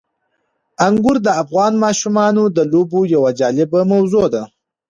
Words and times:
انګور 0.87 1.17
د 1.23 1.27
افغان 1.41 1.73
ماشومانو 1.83 2.43
د 2.55 2.57
لوبو 2.71 2.99
یوه 3.13 3.29
جالبه 3.39 3.81
موضوع 3.93 4.25
ده. 4.33 4.43